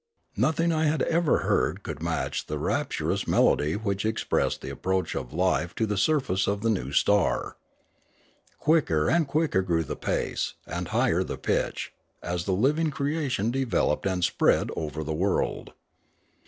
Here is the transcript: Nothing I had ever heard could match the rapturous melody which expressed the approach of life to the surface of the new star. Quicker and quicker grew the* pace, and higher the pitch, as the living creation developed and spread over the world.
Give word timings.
Nothing 0.35 0.71
I 0.71 0.85
had 0.85 1.03
ever 1.03 1.41
heard 1.43 1.83
could 1.83 2.01
match 2.01 2.47
the 2.47 2.57
rapturous 2.57 3.27
melody 3.27 3.75
which 3.75 4.03
expressed 4.03 4.61
the 4.61 4.71
approach 4.71 5.13
of 5.15 5.31
life 5.31 5.75
to 5.75 5.85
the 5.85 5.95
surface 5.95 6.47
of 6.47 6.61
the 6.61 6.71
new 6.71 6.91
star. 6.91 7.55
Quicker 8.57 9.07
and 9.11 9.27
quicker 9.27 9.61
grew 9.61 9.83
the* 9.83 9.95
pace, 9.95 10.55
and 10.65 10.87
higher 10.87 11.23
the 11.23 11.37
pitch, 11.37 11.93
as 12.23 12.45
the 12.45 12.51
living 12.53 12.89
creation 12.89 13.51
developed 13.51 14.07
and 14.07 14.23
spread 14.23 14.71
over 14.75 15.03
the 15.03 15.13
world. 15.13 15.71